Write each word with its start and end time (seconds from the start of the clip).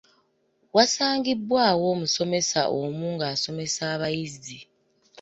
Waasangibwawo 0.75 1.83
omusomesa 1.95 2.61
omu 2.79 3.07
ng’asomesa 3.13 3.81
abayizi. 3.93 4.57